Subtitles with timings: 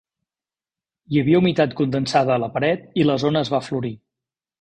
[1.11, 3.93] Hi havia humitat condensada a la paret i la zona es va florir.